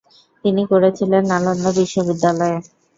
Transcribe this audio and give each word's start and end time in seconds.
তিনি 0.43 0.61
করেছিলেন 0.71 1.23
নালন্দা 1.31 1.71
বিশ্ববিদ্যালয়ে। 1.77 2.57